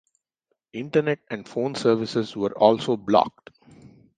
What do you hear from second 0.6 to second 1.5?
Internet and